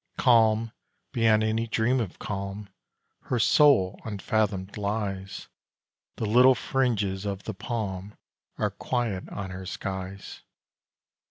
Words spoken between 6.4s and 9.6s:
fringes of the palm Are quiet on